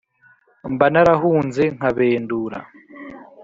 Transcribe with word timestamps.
Mba 0.73 0.87
narahunze 0.93 1.63
nkabendura 1.75 2.59